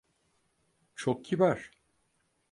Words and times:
Çok 0.95 1.25
kibar. 1.25 1.71